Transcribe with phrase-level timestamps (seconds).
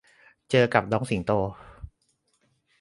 [0.49, 1.31] เจอกับน้องสิงโต